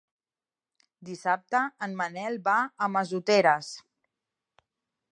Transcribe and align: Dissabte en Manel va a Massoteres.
Dissabte 1.09 1.61
en 1.87 1.95
Manel 2.01 2.41
va 2.49 2.57
a 2.87 2.91
Massoteres. 2.97 3.73